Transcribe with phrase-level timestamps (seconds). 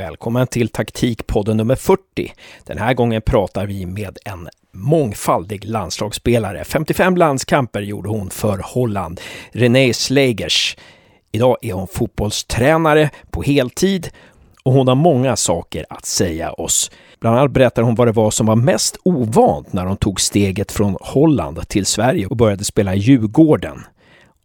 [0.00, 2.32] Välkommen till taktikpodden nummer 40.
[2.64, 6.64] Den här gången pratar vi med en mångfaldig landslagsspelare.
[6.64, 9.20] 55 landskamper gjorde hon för Holland.
[9.52, 10.76] René Slegers.
[11.32, 14.08] Idag är hon fotbollstränare på heltid
[14.62, 16.90] och hon har många saker att säga oss.
[17.20, 20.72] Bland annat berättar hon vad det var som var mest ovant när hon tog steget
[20.72, 23.84] från Holland till Sverige och började spela i Djurgården.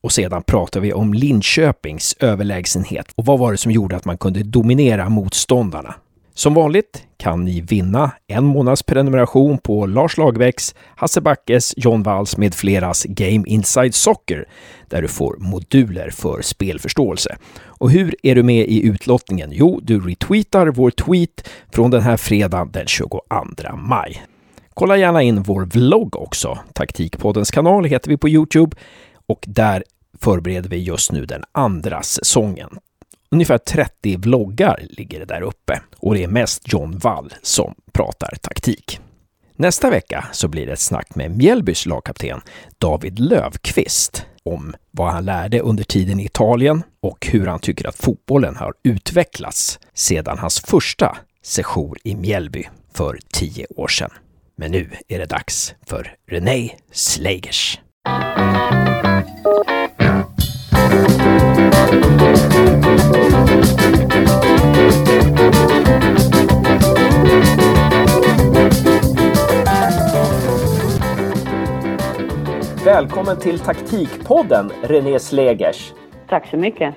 [0.06, 4.18] Och sedan pratar vi om Linköpings överlägsenhet och vad var det som gjorde att man
[4.18, 5.96] kunde dominera motståndarna.
[6.34, 12.38] Som vanligt kan ni vinna en månads prenumeration på Lars Lagerbäcks, Hasse Backes, John Walls
[12.38, 14.46] med fleras Game Inside Soccer
[14.90, 17.38] där du får moduler för spelförståelse.
[17.64, 19.50] Och hur är du med i utlottningen?
[19.54, 23.22] Jo, du retweetar vår tweet från den här fredagen den 22
[23.78, 24.24] maj.
[24.74, 26.60] Kolla gärna in vår vlogg också.
[26.74, 28.76] Taktikpoddens kanal heter vi på Youtube
[29.28, 29.84] och där
[30.22, 32.70] förbereder vi just nu den andra säsongen.
[33.32, 38.36] Ungefär 30 vloggar ligger det där uppe och det är mest John Wall som pratar
[38.42, 39.00] taktik.
[39.56, 42.42] Nästa vecka så blir det ett snack med Mjällbys lagkapten
[42.78, 47.96] David Lövqvist om vad han lärde under tiden i Italien och hur han tycker att
[47.96, 54.12] fotbollen har utvecklats sedan hans första session i Mjällby för tio år sedan.
[54.58, 57.80] Men nu är det dags för René Slegers.
[72.86, 75.94] Välkommen till Taktikpodden, René Slegers.
[76.28, 76.96] Tack så mycket.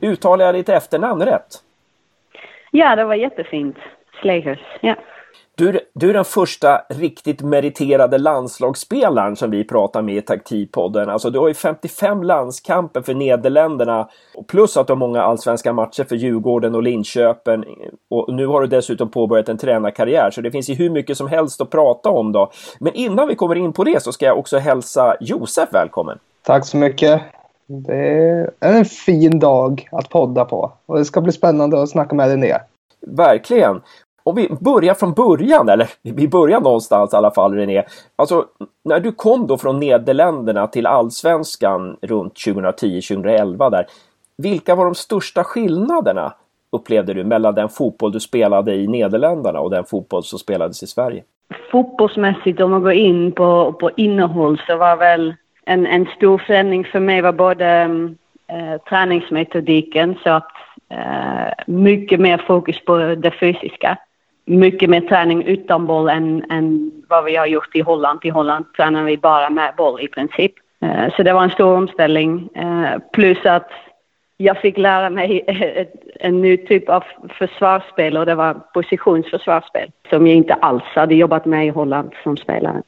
[0.00, 1.46] Uttalar jag ditt efternamn rätt?
[2.70, 3.76] Ja, det var jättefint.
[4.20, 4.94] Slegers, ja.
[5.56, 11.10] Du, du är den första riktigt meriterade landslagsspelaren som vi pratar med i Taktikpodden.
[11.10, 14.08] Alltså du har ju 55 landskamper för Nederländerna
[14.48, 17.64] plus att du har många allsvenska matcher för Djurgården och Linköping.
[18.10, 21.28] Och nu har du dessutom påbörjat en tränarkarriär så det finns ju hur mycket som
[21.28, 22.50] helst att prata om då.
[22.80, 26.18] Men innan vi kommer in på det så ska jag också hälsa Josef välkommen.
[26.42, 27.22] Tack så mycket.
[27.66, 32.14] Det är en fin dag att podda på och det ska bli spännande att snacka
[32.14, 32.58] med dig ner.
[33.06, 33.80] Verkligen
[34.24, 37.82] om vi börjar från början, eller vi börjar någonstans i alla fall René.
[38.16, 38.44] Alltså,
[38.84, 43.86] när du kom då från Nederländerna till allsvenskan runt 2010-2011 där.
[44.36, 46.34] Vilka var de största skillnaderna
[46.72, 50.86] upplevde du mellan den fotboll du spelade i Nederländerna och den fotboll som spelades i
[50.86, 51.22] Sverige?
[51.70, 56.84] Fotbollsmässigt, om man går in på, på innehåll, så var väl en, en stor förändring
[56.84, 57.82] för mig var både
[58.46, 60.50] äh, träningsmetodiken, så att
[60.88, 63.98] äh, mycket mer fokus på det fysiska
[64.44, 68.20] mycket mer träning utan boll än, än vad vi har gjort i Holland.
[68.22, 70.52] I Holland tränar vi bara med boll i princip.
[70.80, 72.48] Eh, så det var en stor omställning.
[72.54, 73.70] Eh, plus att
[74.36, 75.44] jag fick lära mig
[76.20, 77.04] en ny typ av
[77.38, 82.36] försvarsspel och det var positionsförsvarsspel som jag inte alls hade jobbat med i Holland som
[82.36, 82.82] spelare.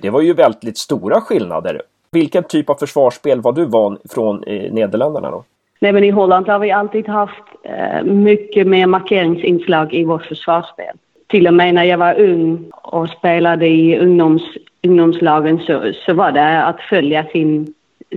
[0.00, 1.82] Det var ju väldigt stora skillnader.
[2.12, 5.44] Vilken typ av försvarsspel var du van från eh, Nederländerna då?
[5.80, 10.96] Nej, men i Holland har vi alltid haft eh, mycket mer markeringsinslag i vårt försvarsspel.
[11.26, 14.42] Till och med när jag var ung och spelade i ungdoms,
[14.82, 17.74] ungdomslagen så, så var det att följa sin,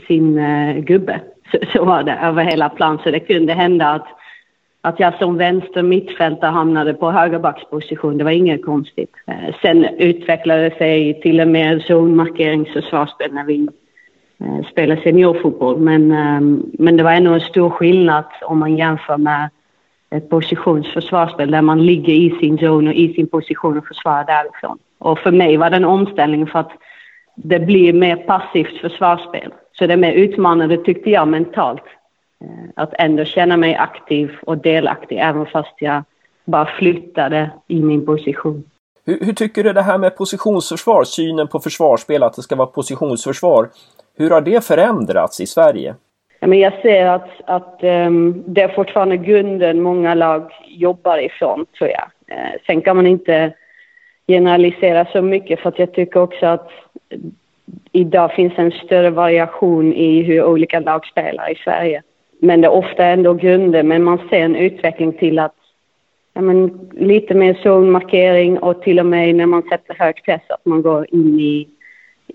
[0.07, 1.21] sin eh, gubbe.
[1.51, 2.99] Så, så, var det över hela plan.
[3.03, 4.07] Så det kunde hända att,
[4.81, 8.17] att jag som vänster mittfältare hamnade på högerbacksposition.
[8.17, 9.11] Det var inget konstigt.
[9.27, 13.67] Eh, sen utvecklade det sig till och med zonmarkeringsförsvarsspel när vi
[14.43, 15.79] Eh, spela seniorfotboll.
[15.79, 19.49] Men, ehm, men det var ändå en stor skillnad om man jämför med
[20.09, 24.77] ett positionsförsvarsspel där man ligger i sin zon och i sin position och försvarar därifrån.
[24.97, 26.71] Och för mig var det en omställning för att
[27.35, 29.53] det blir mer passivt försvarsspel.
[29.71, 31.83] Så det är mer utmanande tyckte jag mentalt.
[32.43, 36.03] Eh, att ändå känna mig aktiv och delaktig även fast jag
[36.45, 38.63] bara flyttade i min position.
[39.05, 42.67] Hur, hur, tycker du det här med positionsförsvar, synen på försvarsspel, att det ska vara
[42.67, 43.69] positionsförsvar.
[44.19, 45.95] Hur har det förändrats i Sverige?
[46.39, 51.65] Ja, men jag ser att, att um, det är fortfarande grunden många lag jobbar ifrån,
[51.77, 52.37] tror jag.
[52.37, 53.53] Uh, sen kan man inte
[54.27, 56.69] generalisera så mycket för att jag tycker också att
[57.91, 62.03] idag finns en större variation i hur olika lag spelar i Sverige.
[62.39, 65.55] Men det är ofta ändå grunden, men man ser en utveckling till att
[66.33, 70.65] ja, men, lite mer zonmarkering och till och med när man sätter hög press att
[70.65, 71.67] man går in i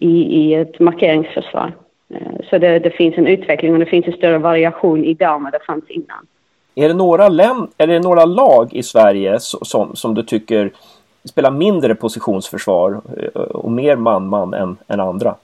[0.00, 1.72] i, i ett markeringsförsvar.
[2.14, 5.42] Eh, så det, det, finns en utveckling och det finns en större variation idag än
[5.42, 6.26] vad det fanns innan.
[6.74, 10.70] Är det några, länd, är det några lag i Sverige som, som du tycker
[11.28, 13.00] spelar mindre positionsförsvar
[13.34, 15.34] eh, och mer man-man än, än andra?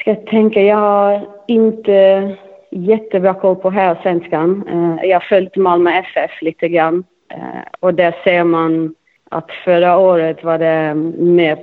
[0.00, 2.36] Ska jag tänka, jag har inte
[2.70, 4.64] jättebra koll på här svenskan.
[4.68, 7.04] Eh, jag har följt Malmö FF lite grann.
[7.80, 8.94] Och där ser man
[9.30, 11.56] att förra året var det mer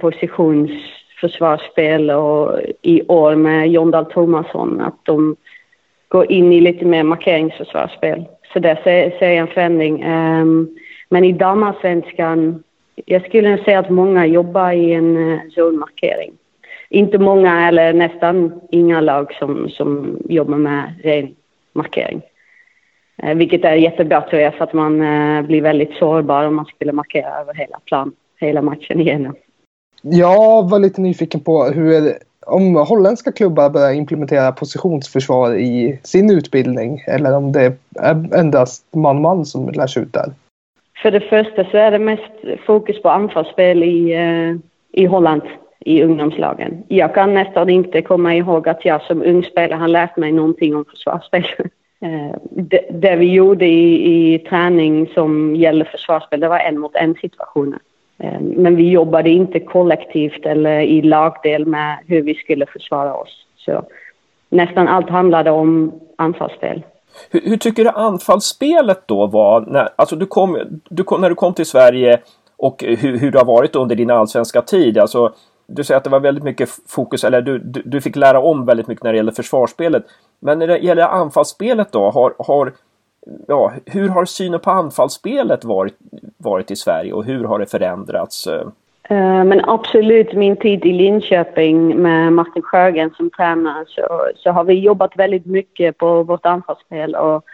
[1.25, 5.35] försvarsspel och i år med John Dahl Tomasson att de
[6.07, 8.25] går in i lite mer markeringsförsvarsspel.
[8.53, 10.05] Så där ser, ser jag en förändring.
[10.05, 10.77] Um,
[11.09, 12.63] men i damallsvenskan,
[13.05, 16.33] jag skulle säga att många jobbar i en uh, zonmarkering.
[16.89, 21.35] Inte många eller nästan inga lag som, som jobbar med ren
[21.73, 22.21] markering.
[23.23, 26.65] Uh, vilket är jättebra tror jag för att man uh, blir väldigt sårbar om man
[26.65, 29.35] skulle markera över hela plan, hela matchen igenom.
[30.11, 32.13] Jag var lite nyfiken på hur
[32.45, 39.45] om holländska klubbar börjar implementera positionsförsvar i sin utbildning eller om det är endast man-man
[39.45, 40.33] som lärs ut där?
[41.01, 44.55] För det första så är det mest fokus på anfallsspel i, eh,
[45.01, 45.41] i Holland
[45.79, 46.83] i ungdomslagen.
[46.87, 50.75] Jag kan nästan inte komma ihåg att jag som ung spelare har lärt mig någonting
[50.75, 51.45] om försvarsspel.
[52.01, 56.95] Eh, det, det, vi gjorde i, i träning som gäller försvarsspel, det var en mot
[56.95, 57.79] en situationer.
[58.17, 63.45] Eh, men vi jobbade inte kollektivt eller i lagdel med hur vi skulle försvara oss.
[63.57, 63.83] Så
[64.49, 66.83] nästan allt handlade om anfallsspel.
[67.31, 69.61] Hur, hur tycker du anfallsspelet då var?
[69.61, 70.57] När, alltså du kom,
[70.89, 72.19] du kom, när du kom till Sverige
[72.57, 74.97] och hur, hur det har varit under din allsvenska tid.
[74.97, 75.33] Alltså,
[75.67, 78.65] du säger att det var väldigt mycket fokus, eller du, du, du fick lära om
[78.65, 80.03] väldigt mycket när det gäller försvarsspelet.
[80.39, 82.73] Men när det gäller anfallsspelet då, har, har
[83.47, 85.95] ja, hur har synen på anfallsspelet varit,
[86.37, 88.47] varit i Sverige och hur har det förändrats?
[88.47, 88.67] Eh?
[89.09, 94.63] Eh, men absolut, min tid i Linköping med Martin Sjögren som tränare så, så har
[94.63, 97.45] vi jobbat väldigt mycket på vårt anfallsspel och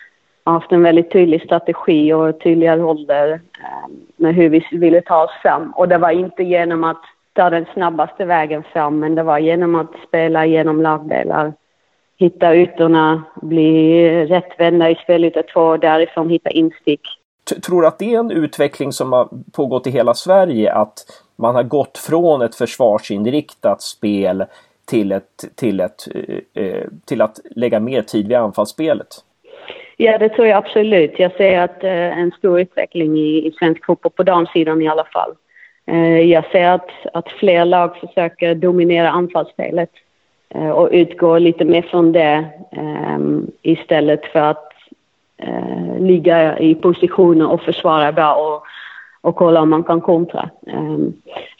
[0.43, 5.31] haft en väldigt tydlig strategi och tydliga roller eh, med hur vi ville ta oss
[5.41, 5.71] fram.
[5.71, 7.01] Och det var inte genom att
[7.33, 11.53] ta den snabbaste vägen fram men det var genom att spela genom lagdelar
[12.21, 17.01] hitta ytorna, bli rättvända i spelyta två och därifrån hitta instick.
[17.65, 20.73] Tror du att det är en utveckling som har pågått i hela Sverige?
[20.73, 20.93] Att
[21.35, 24.45] man har gått från ett försvarsinriktat spel
[24.85, 26.07] till, ett, till, ett,
[26.53, 29.07] eh, till att lägga mer tid vid anfallsspelet?
[29.97, 31.19] Ja, det tror jag absolut.
[31.19, 35.05] Jag ser att eh, en stor utveckling i, i svensk fotboll, på damsidan i alla
[35.05, 35.31] fall.
[35.87, 39.89] Eh, jag ser att, att fler lag försöker dominera anfallsspelet.
[40.55, 44.71] Eh, och utgå lite mer från det ehm, istället för att
[45.37, 48.63] eh, ligga i positioner och försvara bra och,
[49.21, 50.49] och kolla om man kan kontra.
[50.67, 51.13] Ehm,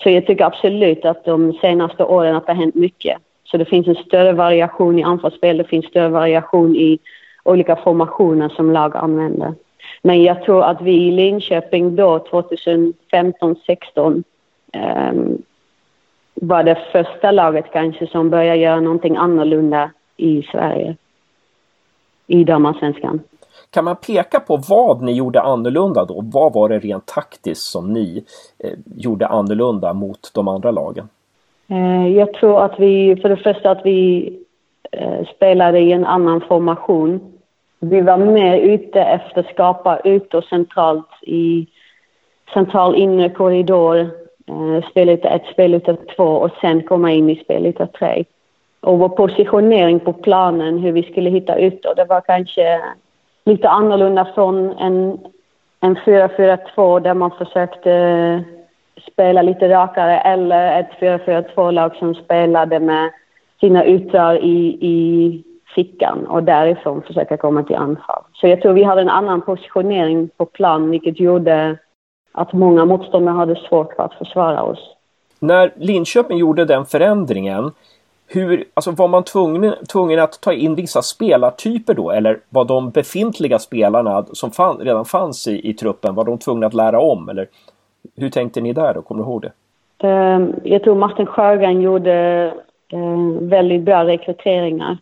[0.04, 3.18] så jag tycker absolut att de senaste åren att det har hänt mycket.
[3.44, 7.00] Så det finns en större variation i anfallsspel, det finns större variation i
[7.44, 9.54] olika formationer som lag använder.
[10.02, 14.24] Men jag tror att vi i Linköping då, 2015, 16
[15.14, 15.42] um,
[16.44, 20.96] var det första laget kanske som började göra någonting annorlunda i Sverige.
[22.28, 23.20] I damallsvenskan.
[23.70, 26.22] Kan man peka på vad ni gjorde annorlunda då?
[26.34, 28.24] Vad var det rent taktiskt som ni
[28.60, 31.10] eh, gjorde annorlunda mot de andra lagen?
[31.68, 34.34] Eh, jag tror att vi, för det första att vi
[34.92, 37.20] eh, spelade i en annan formation.
[37.80, 41.68] Vi var mer ute efter att skapa ytor centralt i
[42.54, 48.24] central inre korridor Eh, spelyta ett, spelyta två och sen komma in i spelyta tre.
[48.82, 52.82] Och vår positionering på planen, hur vi skulle hitta ytor, det var kanske
[53.46, 55.20] lite annorlunda från en,
[55.80, 58.42] en 4-4-2 där man försökte eh,
[59.12, 63.12] spela lite rakare eller ett 4-4-2-lag som spelade med
[63.60, 65.44] sina ytor i, i
[65.76, 68.24] fickan och därifrån försöka komma till anfall.
[68.34, 71.78] Så jag tror vi hade en annan positionering på plan vilket gjorde
[72.32, 74.80] att många motståndare hade svårt för att försvara oss.
[75.40, 77.72] När Linköping gjorde den förändringen,
[78.28, 82.12] hur, alltså var man tvungen, tvungen att ta in vissa spelartyper då?
[82.12, 86.68] Eller var de befintliga spelarna som fann, redan fanns i, i truppen, var de tvungna
[86.68, 87.30] att lära om?
[87.30, 87.48] Eller
[88.16, 89.02] hur tänkte ni där då?
[89.02, 89.52] Kommer du ihåg det?
[90.08, 92.14] Ehm, jag tror Martin Sjögren gjorde
[92.94, 94.98] ehm, väldigt bra rekryteringar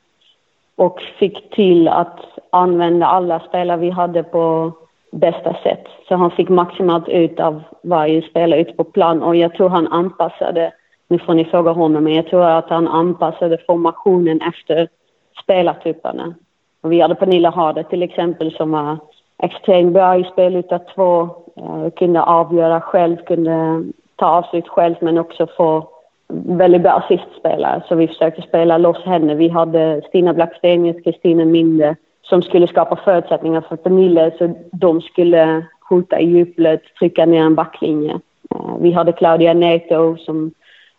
[0.76, 2.20] och fick till att
[2.50, 4.72] använda alla spelare vi hade på
[5.12, 5.84] bästa sätt.
[6.08, 9.88] Så han fick maximalt ut av varje spelare ute på plan och jag tror han
[9.88, 10.72] anpassade,
[11.08, 14.88] nu får ni fråga honom, men jag tror att han anpassade formationen efter
[15.44, 16.34] spelartyperna.
[16.82, 18.98] Och vi hade Pernilla Harder till exempel som var
[19.44, 21.22] extremt bra i spel utav två,
[21.56, 23.84] eh, kunde avgöra själv, kunde
[24.16, 25.90] ta avslut själv men också få
[26.28, 27.84] väldigt bra assistspelare.
[27.88, 29.36] Så vi försökte spela loss henne.
[29.36, 31.96] Vi hade Stina Blackstenius, Kristina Minde
[32.30, 37.56] som skulle skapa förutsättningar för Pernille så de skulle skjuta i djupled, trycka ner en
[37.56, 38.20] backlinje.
[38.56, 40.52] Eh, vi hade Claudia Neto som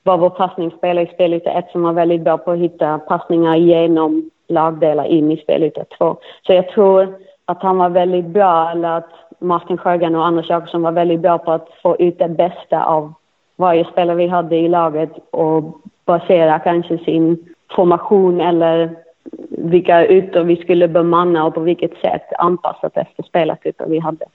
[0.02, 4.30] var vår passningsspelare i spelyta 1 som var väldigt bra på att hitta passningar genom
[4.49, 6.16] lagdelar in i spelyta 2.
[6.46, 10.82] Så jag tror att han var väldigt bra, eller att Martin Sjögren och Anders Jakobsson
[10.82, 13.12] var väldigt bra på att få ut det bästa av
[13.56, 18.96] varje spelare vi hade i laget och basera kanske sin formation eller
[19.49, 24.27] vilka ytor vi skulle bemanna och på vilket sätt anpassat efter spelartyper vi hade.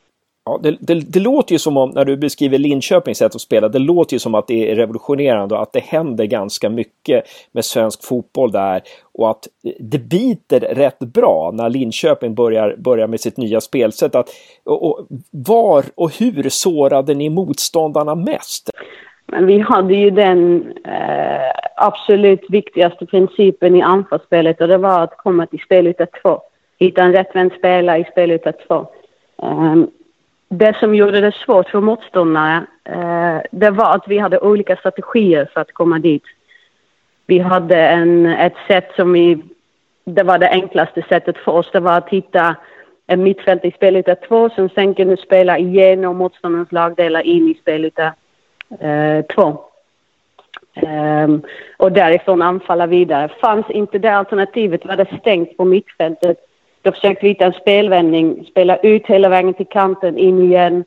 [0.45, 3.69] Ja, det, det, det, låter ju som om, när du beskriver Linköpings sätt att spela,
[3.69, 7.65] det låter ju som att det är revolutionerande och att det händer ganska mycket med
[7.65, 8.81] svensk fotboll där
[9.13, 9.47] och att
[9.79, 14.15] det biter rätt bra när Linköping börjar, börjar med sitt nya spelsätt.
[14.15, 14.29] Att,
[14.63, 18.69] och, och var och hur sårade ni motståndarna mest?
[19.25, 25.17] Men vi hade ju den eh, absolut viktigaste principen i anfallsspelet och det var att
[25.17, 26.41] komma till spel två.
[26.79, 28.87] Hitta en rättvänd spelare i spel två.
[29.43, 29.75] Eh,
[30.49, 35.49] det som gjorde det svårt för motståndare eh, det var att vi hade olika strategier
[35.53, 36.23] för att komma dit.
[37.25, 39.43] Vi hade en, ett sätt som vi...
[40.07, 41.69] Det var det enklaste sättet för oss.
[41.73, 42.55] Det var att hitta
[43.07, 47.91] en mittfält i spel två som sen kunde spela igenom motståndarens lagdelar in i spel
[48.79, 49.57] eh, två.
[51.25, 51.41] Um,
[51.77, 53.29] och därifrån anfalla vidare.
[53.41, 56.37] Fanns inte det alternativet var det stängt på mittfältet
[56.85, 60.83] då försökte vi hitta en spelvändning, spela ut hela vägen till kanten, in igen.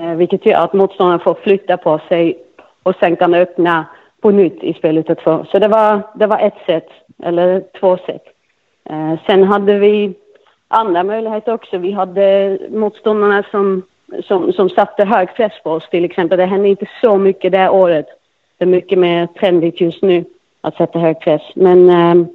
[0.00, 2.38] Uh, vilket gör att motståndaren får flytta på sig
[2.82, 3.86] och sen kan öppna
[4.20, 5.46] på nytt i spelet två.
[5.50, 6.88] Så det var, det var ett sätt,
[7.22, 8.24] eller två sätt.
[8.90, 10.14] Uh, eh, sen hade vi
[10.68, 11.78] andra möjligheter också.
[11.78, 13.82] Vi hade motståndarna som,
[14.24, 16.38] som, som satte hög press på oss till exempel.
[16.38, 18.06] Det hände inte så mycket det året.
[18.58, 20.24] Det är mycket mer trendigt just nu
[20.60, 21.42] att sätta hög press.
[21.54, 22.26] Men ehm,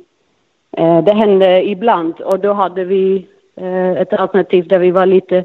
[0.77, 5.43] eh, det hände ibland och då hade vi eh, ett alternativ där vi var lite,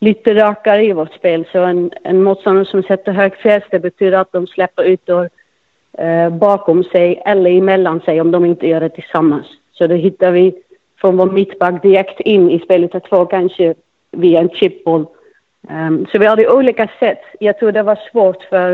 [0.00, 1.44] lite rakare i vårt spel.
[1.52, 5.28] Så en, en motståndare som sätter hög press, det betyder att de släpper ut och,
[6.02, 9.46] eh, bakom sig eller emellan sig om de inte gör det tillsammans.
[9.72, 10.54] Så då hittar vi
[11.00, 13.74] från vår mittback direkt in i spelet två, kanske
[14.10, 15.06] via en chipboll.
[15.70, 17.22] Um, så vi hade olika sätt.
[17.40, 18.72] Jag tror det var svårt för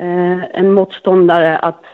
[0.00, 1.84] uh, en motståndare att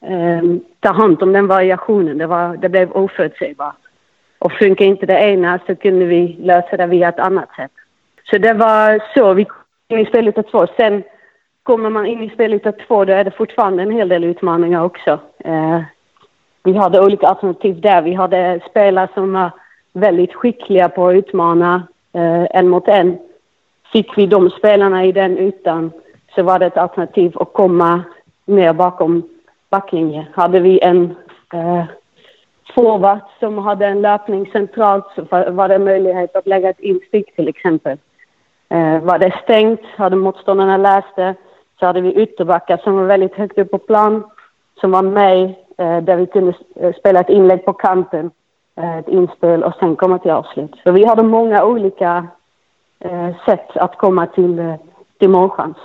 [0.00, 2.18] um, ta hand om den variationen.
[2.18, 3.76] Det, var, det blev oförutsägbart.
[4.38, 7.72] Och funkar inte det ena så kunde vi lösa det via ett annat sätt.
[8.30, 10.66] Så det var så vi kom in i spelet två.
[10.76, 11.02] Sen
[11.62, 15.20] kommer man in i spelet två då är det fortfarande en hel del utmaningar också.
[15.46, 15.80] Uh,
[16.64, 18.02] vi hade olika alternativ där.
[18.02, 19.50] Vi hade spelare som var
[19.92, 23.18] väldigt skickliga på att utmana eh, en mot en.
[23.92, 25.92] Fick vi de spelarna i den ytan
[26.34, 28.02] så var det ett alternativ att komma
[28.44, 29.22] ner bakom
[29.70, 30.24] backlinjen.
[30.34, 31.16] hade vi en
[31.52, 31.84] eh,
[32.74, 37.48] forward som hade en löpning centralt så var det möjlighet att lägga ett instick till
[37.48, 37.98] exempel.
[38.68, 41.34] Eh, var det stängt, hade motståndarna läst det,
[41.80, 44.24] så hade vi ytterbackar som var väldigt högt upp på plan,
[44.80, 48.30] som var med eh, där vi kunde eh, spela ett inlägg på kanten,
[48.76, 50.74] eh, ett inspel och sen komma till avslut.
[50.84, 52.26] Så vi hade många olika
[53.46, 54.74] sätt att komma till, eh,
[55.18, 55.76] till målchans.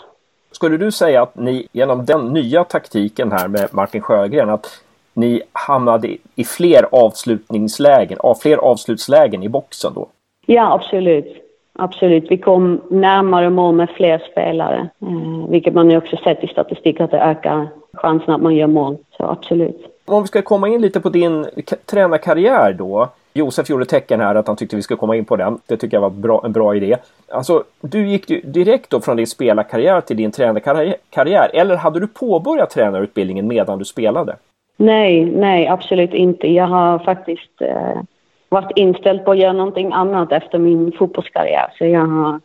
[0.52, 4.82] Skulle du säga att ni genom den nya taktiken här med Martin Sjögren att
[5.14, 10.08] ni hamnade i fler avslutningslägen, fler avslutslägen i boxen då?
[10.46, 11.40] Ja, absolut.
[11.76, 12.32] Absolut.
[12.32, 17.00] Vi kom närmare mål med fler spelare, eh, vilket man ju också sett i statistik
[17.00, 18.98] att det ökar chansen att man gör mål.
[19.18, 19.86] Så absolut.
[20.06, 21.46] Om vi ska komma in lite på din
[21.86, 23.10] tränarkarriär då.
[23.34, 25.60] Josef gjorde tecken här att han tyckte vi skulle komma in på den.
[25.68, 26.98] Det tycker jag var bra, en bra idé.
[27.28, 31.50] Alltså, du gick ju direkt då från din spelarkarriär till din tränarkarriär.
[31.54, 34.36] Eller hade du påbörjat tränarutbildningen medan du spelade?
[34.78, 36.48] Nej, nej, absolut inte.
[36.48, 38.02] Jag har faktiskt eh,
[38.50, 41.74] varit inställd på att göra någonting annat efter min fotbollskarriär.
[41.78, 42.40] Så jag har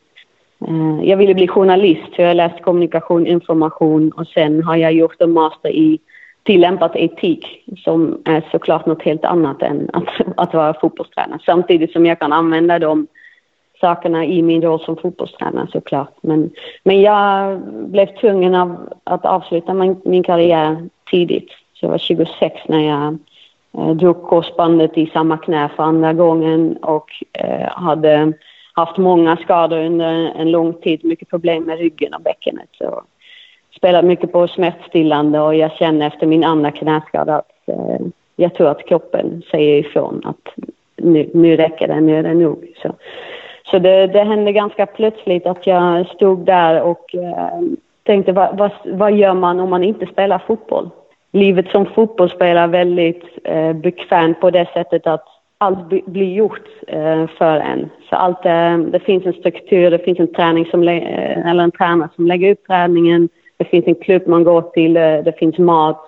[0.69, 4.93] eh, jag ville bli journalist, så jag har läst kommunikation, information och sen har jag
[4.93, 5.99] gjort en master i
[6.49, 11.39] tillämpat etik som är såklart något helt annat än att, att vara fotbollstränare.
[11.47, 13.07] Samtidigt som jag kan använda de
[13.81, 16.15] sakerna i min roll som fotbollstränare såklart.
[16.21, 16.51] Men,
[16.85, 21.51] men jag blev tvungen av, att avsluta min, min karriär tidigt.
[21.75, 23.19] Så jag var 26 när jag
[23.79, 28.33] eh, drog korsbandet i samma knä för andra gången och eh, hade
[28.75, 32.69] haft många skador under en lång tid, mycket problem med ryggen och bäckenet.
[32.79, 33.03] Så
[33.79, 38.07] spelat mycket på smärtstillande och jag känner efter min andra knäskada att eh,
[38.37, 40.65] jag tror att kroppen säger ifrån att
[40.97, 42.67] nu, nu räcker det, nu är det nog.
[42.83, 42.95] Så,
[43.71, 47.61] så det, det hände ganska plötsligt att jag stod där och eh,
[48.03, 50.91] tänkte vad, vad, vad, gör man om man inte spelar fotboll?
[51.33, 55.25] Livet som fotbollsspelare är väldigt eh, bekvämt på det sättet att
[55.59, 57.91] allt blir gjort eh, för en.
[58.11, 61.71] Så allt, eh, det finns en struktur, det finns en träning som, eh, eller en
[61.71, 65.59] tränare som lägger upp träningen, det finns en klubb man går till, eh, det finns
[65.59, 66.05] mat.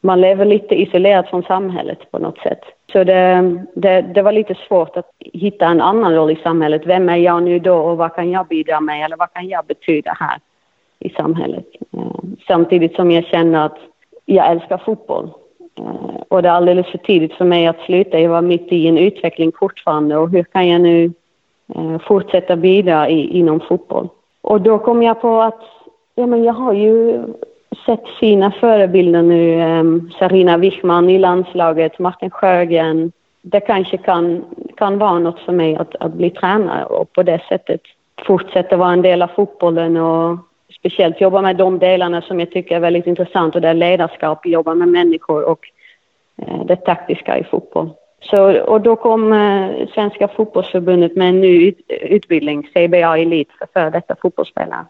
[0.00, 2.60] man lever lite isolerat från samhället på något sätt.
[2.92, 6.82] Så det, det, det, var lite svårt att hitta en annan roll i samhället.
[6.86, 9.66] Vem är jag nu då och vad kan jag bidra med eller vad kan jag
[9.66, 10.38] betyda här
[10.98, 11.66] i samhället?
[11.92, 12.00] Eh,
[12.46, 13.78] samtidigt som jag känner att
[14.24, 15.30] jag älskar fotboll.
[15.78, 18.20] Eh, och det är alldeles för tidigt för mig att sluta.
[18.20, 21.12] Jag var mitt i en utveckling fortfarande och hur kan jag nu
[22.06, 24.08] fortsätta bidra i, inom fotboll?
[24.40, 25.60] Och då kom jag på att
[26.14, 27.22] ja, men jag har ju
[27.86, 29.62] sett fina förebilder nu.
[29.62, 33.12] Um, Sarina Wichman i landslaget, Martin Sjögren.
[33.42, 34.44] Det kanske kan,
[34.76, 37.80] kan vara något för mig att, att bli tränare och på det sättet
[38.26, 40.38] fortsätta vara en del av fotbollen och
[40.78, 44.46] speciellt jobba med de delarna som jag tycker är väldigt intressant och det är ledarskap,
[44.46, 45.60] jobba med människor och
[46.42, 47.90] eh, det taktiska i fotboll.
[48.20, 53.90] Så, och då kom eh, Svenska fotbollsförbundet med en ny utbildning, CBA Elit, för före
[53.90, 54.86] detta fotbollsspelare.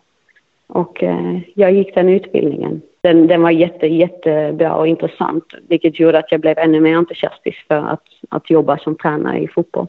[0.75, 2.83] Och eh, jag gick den utbildningen.
[3.01, 7.67] Den, den var jätte, jättebra och intressant vilket gjorde att jag blev ännu mer entusiastisk
[7.69, 9.87] för att, att jobba som tränare i fotboll.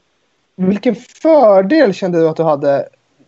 [0.56, 2.86] Vilken fördel kände du att du hade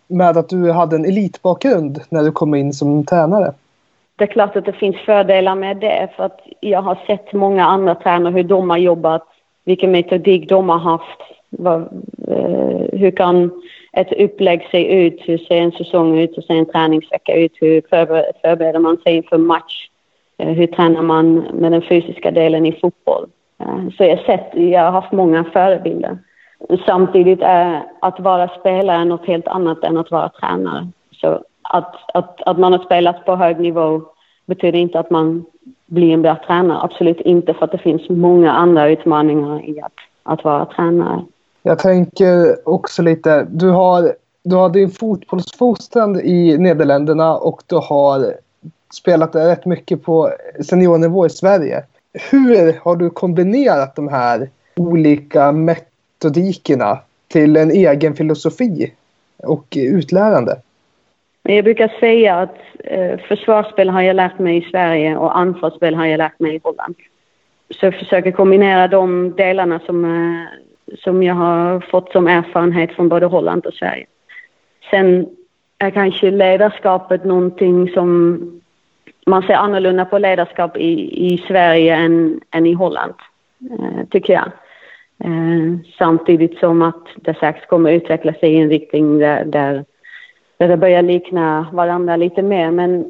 [0.08, 3.54] med att du hade en elitbakgrund när du kom in som tränare?
[4.16, 7.66] Det är klart att det finns fördelar med det för att jag har sett många
[7.66, 9.24] andra tränare hur de har jobbat,
[9.66, 11.82] vilken metodik de har haft, vad,
[12.28, 13.52] eh, hur kan
[13.98, 15.22] ett upplägg ser ut?
[15.26, 16.38] Hur ser en säsong ut?
[16.38, 17.52] Hur ser en träningsvecka ut?
[17.56, 17.82] Hur
[18.42, 19.90] förbereder man sig inför match?
[20.38, 23.26] Eh, hur tränar man med den fysiska delen i fotboll?
[23.60, 26.18] Eh, så jag har, sett, jag har haft många förebilder.
[26.86, 30.88] Samtidigt är att vara spelare något helt annat än att vara tränare.
[31.22, 34.02] Så att, att, att man har spelat på hög nivå
[34.46, 35.46] betyder inte att man
[35.86, 36.82] blir en bra tränare.
[36.82, 41.22] Absolut inte, för att det finns många andra utmaningar i att, att vara tränare.
[41.68, 48.34] Jag tänker också lite, du har, du har din fotbollsfostran i Nederländerna och du har
[48.94, 50.32] spelat rätt mycket på
[50.70, 51.84] seniornivå i Sverige.
[52.32, 58.94] Hur har du kombinerat de här olika metodikerna till en egen filosofi
[59.44, 60.56] och utlärande?
[61.44, 66.06] Jag brukar säga att eh, försvarsspel har jag lärt mig i Sverige och anfallsspel har
[66.06, 66.96] jag lärt mig i Holland.
[67.70, 73.10] Så jag försöker kombinera de delarna som, eh, som jag har fått som erfarenhet från
[73.10, 74.06] både Holland och Sverige.
[74.92, 75.28] Sen
[75.80, 78.38] är kanske ledarskapet någonting som
[79.26, 83.14] man ser annorlunda på ledarskap i, i Sverige än, än i Holland,
[83.72, 84.52] eh, tycker jag.
[85.24, 89.86] Eh, samtidigt som att det säkert kommer utveckla sig i en riktning där, där,
[90.58, 92.72] där det börjar likna varandra lite mer.
[92.72, 93.06] Men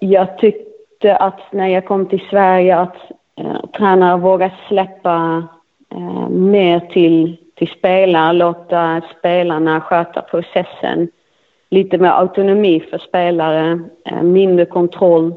[0.00, 2.96] jag tyckte att när jag kom till Sverige att
[3.36, 5.44] eh, tränare vågar släppa
[5.90, 11.08] eh, mer till, till spelare, låta spelarna sköta processen.
[11.70, 15.34] Lite mer autonomi för spelare, eh, mindre kontroll,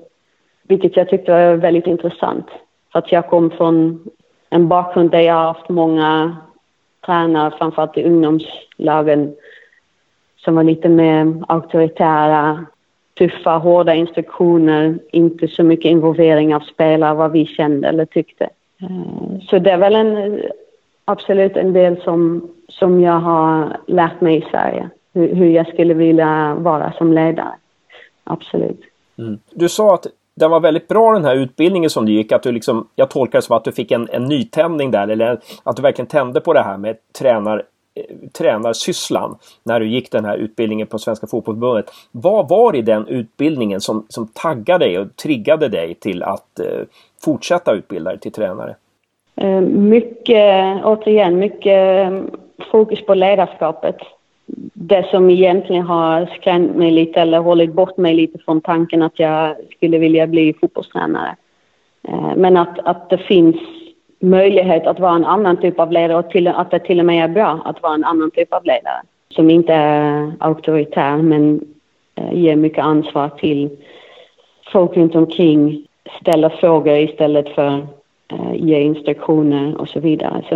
[0.68, 2.46] vilket jag tyckte var väldigt intressant.
[2.92, 4.04] För att jag kom från
[4.50, 6.38] en bakgrund där jag har haft många
[7.06, 9.36] tränare, framförallt i ungdomslagen,
[10.38, 12.66] som var lite mer auktoritära,
[13.18, 18.50] tuffa, hårda instruktioner, inte så mycket involvering av spelare, vad vi kände eller tyckte.
[18.84, 20.42] Eh, så det är väl en,
[21.06, 24.90] absolut en del som, som jag har lärt mig i Sverige.
[25.14, 27.54] Hur, hur jag skulle vilja vara som ledare.
[28.24, 28.82] Absolut.
[29.18, 29.40] Mm.
[29.52, 32.32] Du sa att den var väldigt bra den här utbildningen som du gick.
[32.32, 35.08] Att du liksom, jag tolkar det som att du fick en, en nytändning där.
[35.08, 37.64] Eller att du verkligen tände på det här med tränar,
[38.32, 41.86] tränarsysslan när du gick den här utbildningen på Svenska Fotbollförbundet.
[42.12, 46.60] Vad var det i den utbildningen som, som taggade dig och triggade dig till att
[46.60, 46.82] eh,
[47.24, 48.76] fortsätta utbilda dig till tränare?
[49.36, 52.22] Eh, mycket, återigen, mycket eh,
[52.72, 53.98] fokus på ledarskapet.
[54.74, 59.20] Det som egentligen har skrämt mig lite eller hållit bort mig lite från tanken att
[59.20, 61.36] jag skulle vilja bli fotbollstränare.
[62.08, 63.56] Eh, men att, att det finns
[64.24, 67.24] möjlighet att vara en annan typ av ledare och till, att det till och med
[67.24, 69.02] är bra att vara en annan typ av ledare.
[69.30, 71.62] Som inte är auktoritär men
[72.16, 73.70] eh, ger mycket ansvar till
[74.72, 75.88] folk runt omkring,
[76.22, 77.88] ställer frågor istället för
[78.34, 80.46] Eh, ge instruktioner och så vidare.
[80.50, 80.56] Så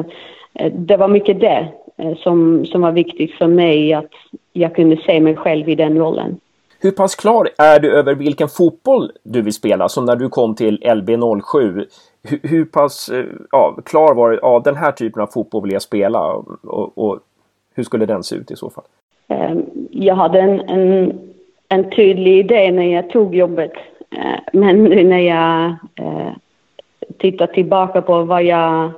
[0.53, 4.11] eh, det var mycket det eh, som, som var viktigt för mig att
[4.53, 6.39] jag kunde se mig själv i den rollen.
[6.79, 9.89] Hur pass klar är du över vilken fotboll du vill spela?
[9.89, 11.85] Som när du kom till LB07.
[12.27, 14.39] Hur, hur pass eh, ja, klar var du?
[14.41, 16.33] Ja, den här typen av fotboll vill jag spela.
[16.63, 17.19] Och, och,
[17.75, 18.83] hur skulle den se ut i så fall?
[19.27, 21.19] Ehm, jag hade en, en,
[21.69, 23.73] en tydlig idé när jag tog jobbet.
[24.09, 26.33] Eh, men nu när jag eh,
[27.17, 28.91] tittar tillbaka på vad jag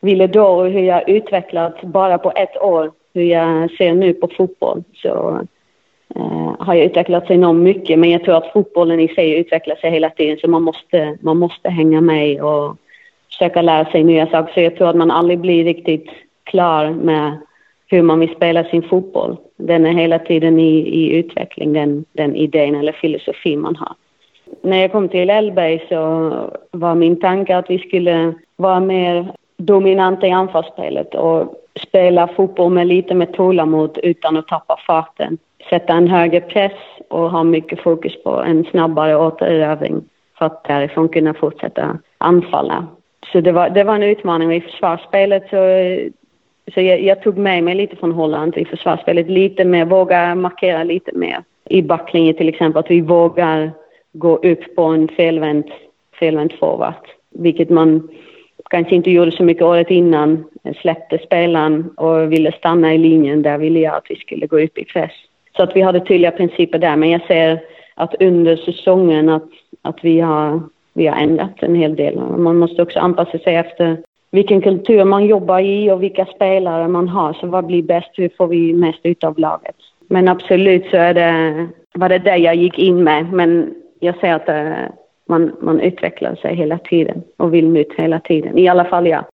[0.00, 4.28] ville då och hur jag utvecklats bara på ett år, hur jag ser nu på
[4.36, 4.84] fotboll.
[4.94, 5.40] Så
[6.16, 7.98] eh, har ju utvecklats enormt mycket.
[7.98, 11.36] Men jag tror att fotbollen i sig utvecklar sig hela tiden så man måste, man
[11.36, 12.76] måste hänga med och
[13.30, 14.52] försöka lära sig nya saker.
[14.54, 16.10] Så jag tror att man aldrig blir riktigt
[16.44, 17.36] klar med
[17.88, 19.36] hur man vill spela sin fotboll.
[19.56, 23.94] Den är hela tiden i, i utveckling, den, den idén eller filosofin man har.
[24.62, 26.32] När jag kom till Elberg så
[26.70, 31.54] var min tanke att vi skulle vara mer dominanta i anfallsspelet och
[31.88, 35.38] spela fotboll med lite med tålamod utan att tappa farten.
[35.70, 36.72] Sätta en högre press
[37.08, 40.04] och ha mycket fokus på en snabbare återövring
[40.38, 42.86] för att därifrån kunna fortsätta anfalla.
[43.32, 44.52] Så det var, det var en utmaning.
[44.52, 45.56] I försvarsspelet så,
[46.74, 49.30] så jag, jag tog med mig lite från Holland i försvarsspelet.
[49.30, 51.44] Lite mer, våga markera lite mer.
[51.64, 53.72] I backlinjen till exempel, att vi vågar
[54.12, 55.64] gå upp på en felvänd,
[56.20, 57.08] felvänd forward.
[57.30, 58.08] Vilket man
[58.70, 60.44] kanske inte gjorde så mycket året innan.
[60.80, 63.42] Släppte spelaren och ville stanna i linjen.
[63.42, 65.12] Där ville jag att vi skulle gå upp i press.
[65.56, 66.96] Så att vi hade tydliga principer där.
[66.96, 67.60] Men jag ser
[67.94, 69.48] att under säsongen att,
[69.82, 70.60] att vi, har,
[70.92, 72.18] vi har ändrat en hel del.
[72.18, 73.96] Man måste också anpassa sig efter
[74.30, 77.32] vilken kultur man jobbar i och vilka spelare man har.
[77.32, 78.10] Så vad blir bäst?
[78.14, 79.76] Hur får vi mest ut av laget?
[80.08, 83.32] Men absolut så är det, var det det jag gick in med.
[83.32, 84.92] Men jag ser att det,
[85.28, 88.58] man, man utvecklar sig hela tiden och vill nytt hela tiden.
[88.58, 89.24] I alla fall jag.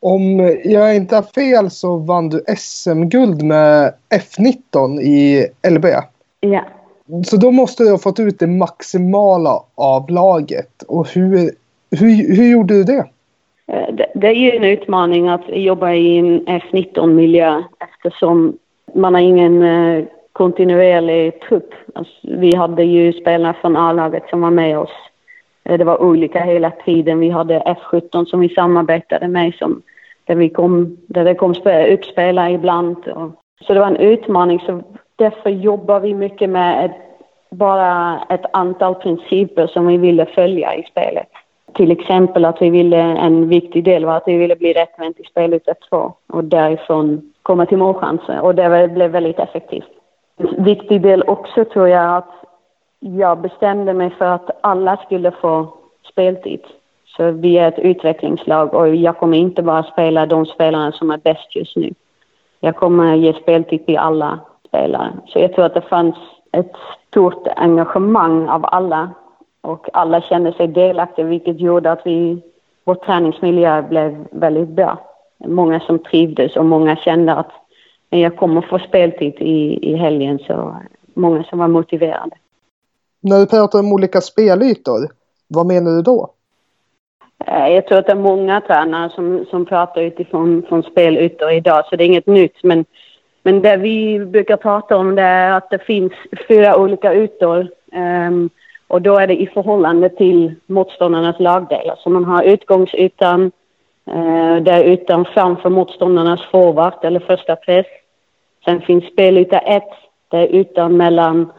[0.00, 5.84] Om jag inte har fel så vann du SM-guld med F19 i LB.
[6.40, 6.64] Ja.
[7.24, 10.82] Så då måste du ha fått ut det maximala av laget.
[10.88, 11.50] Och hur,
[11.90, 13.04] hur, hur gjorde du det?
[13.72, 18.58] Eh, det, det är ju en utmaning att jobba i en F19-miljö eftersom
[18.94, 21.70] man har ingen eh, kontinuerlig trupp.
[21.94, 24.90] Alltså, vi hade ju spelare från A-laget som var med oss.
[25.68, 27.20] Eh, det var olika hela tiden.
[27.20, 29.82] Vi hade F17 som vi samarbetade med som,
[30.24, 31.54] där, vi kom, där det kom
[31.90, 33.08] upp spelare ibland.
[33.08, 34.60] Och, så det var en utmaning.
[34.60, 34.82] Så
[35.16, 36.96] därför jobbar vi mycket med ett,
[37.50, 41.28] bara ett antal principer som vi ville följa i spelet.
[41.74, 45.24] Till exempel att vi ville, en viktig del var att vi ville bli rättvänt i
[45.24, 49.88] spelet 2 och därifrån komma till målchanser och det blev väldigt effektivt
[50.36, 52.47] En viktig del också tror jag att
[53.00, 55.66] jag bestämde mig för att alla skulle få
[56.12, 56.60] speltid.
[57.06, 61.16] Så vi är ett utvecklingslag och jag kommer inte bara spela de spelarna som är
[61.18, 61.94] bäst just nu.
[62.60, 65.12] Jag kommer ge speltid till alla spelare.
[65.26, 66.16] Så jag tror att det fanns
[66.52, 66.72] ett
[67.08, 69.10] stort engagemang av alla
[69.60, 72.42] och alla kände sig delaktiga vilket gjorde att vi,
[72.84, 74.98] vår träningsmiljö blev väldigt bra.
[75.46, 77.52] Många som trivdes och många kände att
[78.10, 80.76] jag kommer få speltid i, i helgen så
[81.14, 82.36] många som var motiverade.
[83.28, 85.08] När du pratar om olika spelytor,
[85.48, 86.30] vad menar du då?
[87.46, 91.86] Eh, jag tror att det är många tränare som, som pratar utifrån från spelytor idag,
[91.86, 92.62] så det är inget nytt.
[92.62, 92.84] Men,
[93.42, 96.12] men det vi brukar prata om det är att det finns
[96.48, 97.68] fyra olika ytor.
[97.92, 98.50] Um,
[98.88, 101.96] och då är det i förhållande till motståndarnas lagdelar.
[101.98, 103.52] Så man har utgångsytan,
[104.06, 107.86] eh, uh, där ytan framför motståndarnas forward eller första press.
[108.64, 109.82] Sen finns spelyta 1,
[110.28, 111.52] där ytan mellan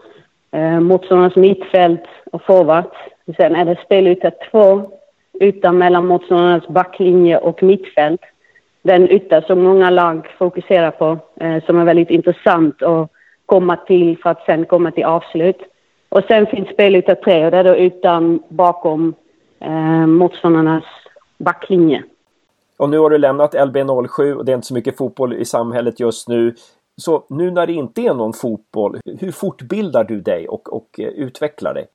[0.51, 2.85] eh, motståndarnas mittfält och forward.
[3.37, 4.91] Sen är det spelyta två,
[5.41, 8.21] ytan mellan motståndarnas backlinje och mittfält.
[8.81, 13.09] Den yta som många lag fokuserar på, eh, som är väldigt intressant att
[13.45, 15.57] komma till för att sen komma till avslut.
[16.09, 19.13] Och sen finns spelyta tre, och det är då ytan bakom
[19.59, 20.83] eh, motståndarnas
[21.37, 22.03] backlinje.
[22.77, 25.99] Och nu har du lämnat LB07 och det är inte så mycket fotboll i samhället
[25.99, 26.55] just nu.
[26.99, 31.07] Så nu när det inte är någon fotboll, hur fortbildar du dig och, och eh,
[31.07, 31.87] utvecklar dig?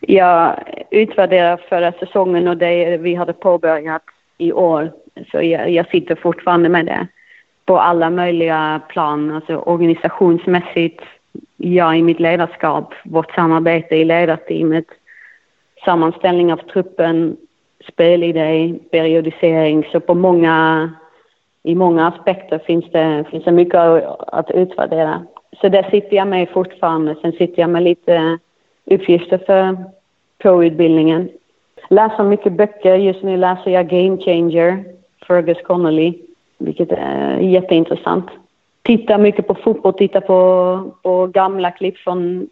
[0.00, 4.02] Jag utvärderar förra säsongen och det vi hade påbörjat
[4.38, 4.92] i år.
[5.30, 7.06] Så jag, jag sitter fortfarande med det
[7.68, 11.00] på alla möjliga plan, alltså organisationsmässigt,
[11.56, 14.86] jag i mitt ledarskap, vårt samarbete i ledarteamet,
[15.84, 17.36] sammanställning av truppen,
[17.92, 19.88] spelidé, periodisering.
[19.92, 20.90] Så på många
[21.62, 23.80] i många aspekter finns det, finns det mycket
[24.18, 25.26] att utvärdera.
[25.60, 27.16] Så där sitter jag med fortfarande.
[27.22, 28.38] Sen sitter jag med lite
[28.84, 29.76] uppgifter för
[30.38, 31.28] pro-utbildningen.
[31.88, 32.94] Läser mycket böcker.
[32.94, 34.84] Just nu läser jag Game Changer,
[35.26, 36.14] Fergus Connolly,
[36.58, 38.26] vilket är jätteintressant.
[38.82, 42.48] Tittar mycket på fotboll, tittar på, på gamla klipp från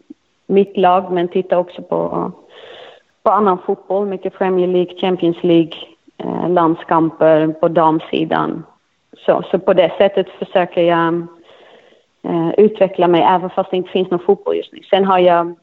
[0.47, 2.31] mitt lag, men tittar också på,
[3.23, 4.07] på annan fotboll.
[4.07, 5.73] Mycket Premier League, Champions League,
[6.17, 8.63] eh, landskamper på damsidan
[9.27, 11.27] så, så på det sättet försöker jag
[12.23, 14.79] eh, utveckla mig även fast det inte finns någon fotboll just nu.
[14.89, 15.55] Sen har jag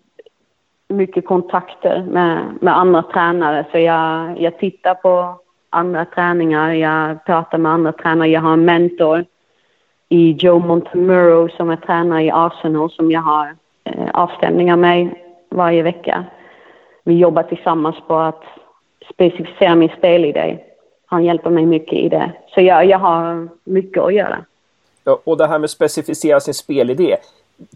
[0.88, 7.58] mycket kontakter med, med andra tränare så jag, jag tittar på andra träningar, jag pratar
[7.58, 9.24] med andra tränare, jag har en mentor
[10.08, 15.14] i Joe Montemurro som är tränare i Arsenal som jag har eh, avstämningar med
[15.50, 16.24] varje vecka.
[17.04, 18.44] Vi jobbar tillsammans på att
[19.12, 20.58] specificera min spelidé.
[21.06, 22.32] Han hjälper mig mycket i det.
[22.54, 24.44] Så jag, jag har mycket att göra.
[25.04, 27.16] Ja, och det här med specificera sin spelidé.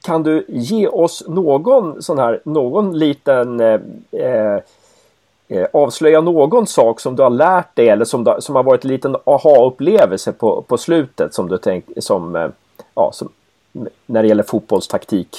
[0.03, 3.81] Kan du ge oss någon sån här, någon liten eh,
[5.49, 8.85] eh, avslöja någon sak som du har lärt dig eller som, du, som har varit
[8.85, 12.49] en liten aha-upplevelse på, på slutet som du tänk, som, eh,
[12.95, 13.29] ja, som,
[14.07, 15.37] när det gäller fotbollstaktik?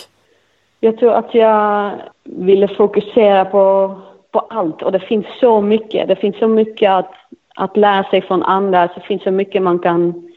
[0.79, 1.91] Jag tror att jag
[2.23, 3.95] ville fokusera på,
[4.31, 6.07] på allt och det finns så mycket.
[6.07, 7.13] Det finns så mycket att,
[7.59, 8.87] att lära sig från andra.
[8.87, 10.29] Det finns så mycket man kan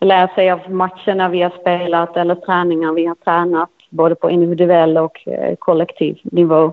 [0.00, 4.98] lära sig av matcherna vi har spelat eller träningar vi har tränat både på individuell
[4.98, 6.72] och eh, kollektiv nivå.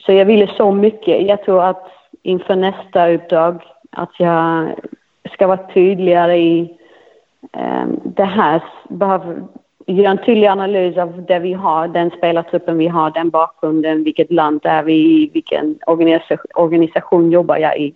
[0.00, 1.26] Så jag ville så mycket.
[1.26, 1.88] Jag tror att
[2.22, 4.74] inför nästa uppdrag att jag
[5.32, 6.76] ska vara tydligare i
[7.52, 8.62] um, det här.
[8.88, 9.42] Behöver
[9.86, 14.32] göra en tydlig analys av det vi har, den spelartruppen vi har, den bakgrunden, vilket
[14.32, 15.78] land är vi i, vilken
[16.54, 17.94] organisation jobbar jag i.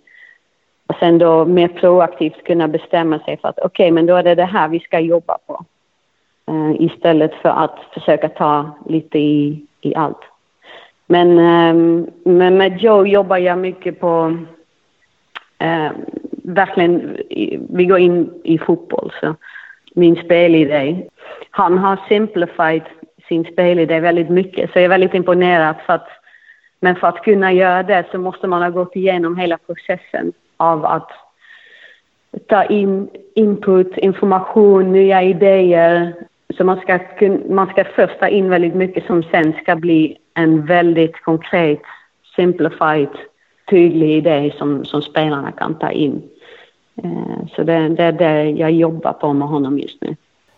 [0.99, 4.35] Sen då mer proaktivt kunna bestämma sig för att okej, okay, men då är det
[4.35, 5.65] det här vi ska jobba på.
[6.51, 10.21] Uh, istället för att försöka ta lite i, i allt.
[11.07, 14.37] Men, um, men med Joe jobbar jag mycket på
[15.63, 15.91] Uh,
[16.31, 17.17] verkligen,
[17.69, 19.35] vi går in i fotboll så
[19.95, 21.07] min spelidé.
[21.49, 22.83] Han har simplified
[23.27, 26.07] sin spelidé väldigt mycket så jag är väldigt imponerad för att
[26.79, 30.85] men för att kunna göra det så måste man ha gått igenom hela processen av
[30.85, 31.11] att
[32.47, 36.13] ta in input, information, nya idéer.
[36.57, 36.99] Så man ska,
[37.49, 41.81] man ska först ta in väldigt mycket som sen ska bli en väldigt konkret,
[42.35, 43.09] simplified,
[43.69, 46.21] tydlig idé som, som spelarna kan ta in.
[47.03, 50.15] Eh, så det, det är det jag jobbar på med honom just nu.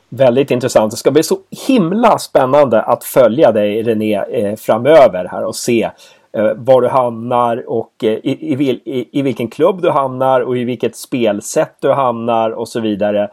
[0.10, 0.92] Väldigt intressant.
[0.92, 5.90] Det ska bli så himla spännande att följa dig René eh, framöver här och se
[6.32, 10.64] Eh, var du hamnar och eh, i, i, i, vilken klubb du hamnar och i
[10.64, 13.30] vilket spelsätt du hamnar och så vidare.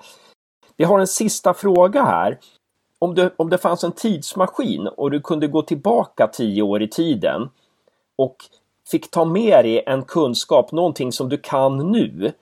[0.76, 2.38] Vi har en sista fråga här
[2.98, 6.88] om det, om det fanns en tidsmaskin och du kunde gå tillbaka tio år i
[6.88, 7.48] tiden
[8.18, 8.36] och
[8.90, 12.32] fick ta med dig en kunskap, någonting som du kan nu,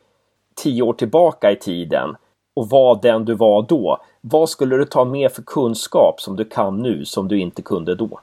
[0.55, 2.17] tio år tillbaka i tiden
[2.57, 3.99] och var den du var då.
[4.21, 7.95] Vad skulle du ta med för kunskap som du kan nu som du inte kunde
[7.95, 8.21] då?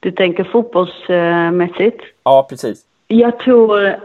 [0.00, 2.04] Du tänker fotbollsmässigt?
[2.24, 2.84] Ja, precis.
[3.08, 3.96] Jag tror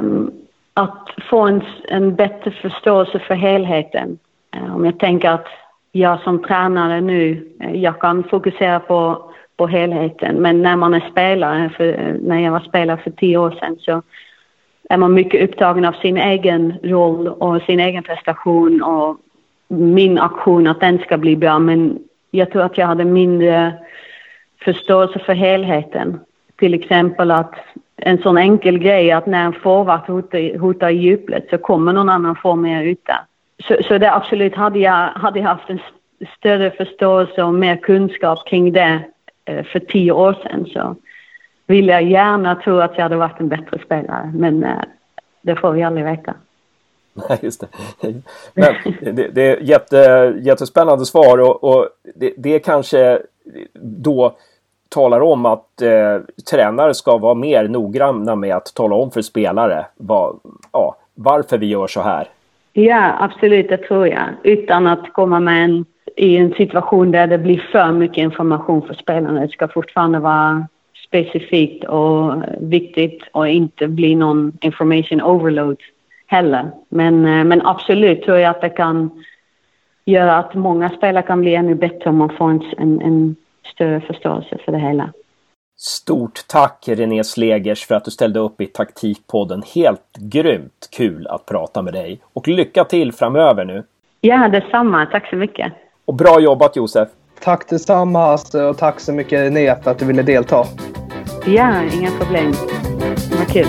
[0.00, 0.32] um,
[0.74, 4.18] att få en, en bättre förståelse för helheten.
[4.56, 5.48] Uh, om jag tänker att
[5.92, 10.36] jag som tränare nu, eh, jag kan fokusera på, på helheten.
[10.36, 13.76] Men när man är spelare, för, eh, när jag var spelare för tio år sedan
[13.80, 14.02] så
[14.88, 19.16] är man mycket upptagen av sin egen roll och sin egen prestation och
[19.68, 21.58] min aktion, att den ska bli bra.
[21.58, 21.98] Men
[22.30, 23.72] jag tror att jag hade mindre
[24.64, 26.20] förståelse för helheten.
[26.56, 27.54] Till exempel att
[27.96, 32.08] en sån enkel grej att när en forward hotar, hotar i djuplet så kommer någon
[32.08, 33.20] annan få mer yta.
[33.68, 35.80] Så, så det absolut, hade jag, hade jag haft en
[36.38, 39.00] större förståelse och mer kunskap kring det
[39.44, 40.96] eh, för tio år sedan så
[41.66, 44.32] vill jag gärna tro att jag hade varit en bättre spelare.
[44.34, 44.82] Men eh,
[45.42, 46.34] det får vi aldrig veta.
[47.28, 47.68] Nej, just det.
[48.54, 48.74] Men
[49.16, 53.22] det, det är jätte, jättespännande svar och, och det, det kanske
[53.80, 54.36] då
[54.92, 59.86] talar om att eh, tränare ska vara mer noggranna med att tala om för spelare
[59.96, 60.40] vad,
[60.72, 62.28] ja, varför vi gör så här.
[62.72, 64.24] Ja, absolut, det tror jag.
[64.42, 65.84] Utan att komma med en,
[66.16, 69.40] i en situation där det blir för mycket information för spelarna.
[69.40, 70.66] Det ska fortfarande vara
[71.06, 75.76] specifikt och viktigt och inte bli någon information overload
[76.26, 76.70] heller.
[76.88, 79.10] Men, eh, men absolut tror jag att det kan
[80.04, 83.36] göra att många spelare kan bli ännu bättre om man får en, en, en
[83.74, 85.12] större förståelse för det hela.
[85.78, 89.62] Stort tack René Slegers för att du ställde upp i Taktikpodden.
[89.74, 92.20] Helt grymt kul att prata med dig.
[92.32, 93.84] Och lycka till framöver nu!
[94.20, 95.06] Ja, detsamma.
[95.06, 95.72] Tack så mycket!
[96.04, 97.08] Och bra jobbat Josef!
[97.40, 98.38] Tack detsamma
[98.70, 100.64] och tack så mycket René för att du ville delta.
[101.46, 102.52] Ja, inga problem.
[103.38, 103.66] Vad kul!